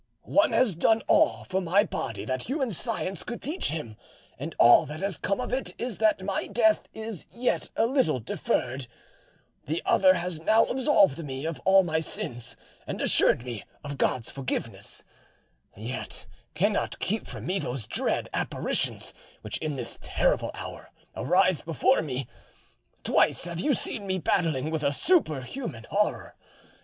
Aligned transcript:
One 0.23 0.51
has 0.51 0.73
done 0.73 1.03
all 1.07 1.43
for 1.47 1.61
my 1.61 1.83
body 1.83 2.25
that 2.25 2.45
human 2.45 2.71
science 2.71 3.21
could 3.21 3.39
teach 3.39 3.67
him, 3.67 3.97
and 4.39 4.55
all 4.57 4.87
that 4.87 5.01
has 5.01 5.19
come 5.19 5.39
of 5.39 5.53
it 5.53 5.75
is 5.77 5.99
that 5.99 6.25
my 6.25 6.47
death 6.47 6.89
is 6.91 7.27
yet 7.29 7.69
a 7.75 7.85
little 7.85 8.19
deferred; 8.19 8.87
the 9.67 9.79
other 9.85 10.15
has 10.15 10.39
now 10.39 10.63
absolved 10.65 11.23
me 11.23 11.45
of 11.45 11.59
all 11.65 11.83
my 11.83 11.99
sins, 11.99 12.57
and 12.87 12.99
assured 12.99 13.45
me 13.45 13.63
of 13.83 13.99
God's 13.99 14.31
forgiveness, 14.31 15.03
yet 15.77 16.25
cannot 16.55 16.97
keep 16.97 17.27
from 17.27 17.45
me 17.45 17.59
those 17.59 17.85
dread 17.85 18.27
apparitions 18.33 19.13
which 19.43 19.59
in 19.59 19.75
this 19.75 19.99
terrible 20.01 20.49
hour 20.55 20.89
arise 21.15 21.61
before 21.61 22.01
me. 22.01 22.27
Twice 23.03 23.43
have 23.43 23.59
you 23.59 23.75
seen 23.75 24.07
me 24.07 24.17
battling 24.17 24.71
with 24.71 24.81
a 24.81 24.93
superhuman 24.93 25.85
horror. 25.91 26.35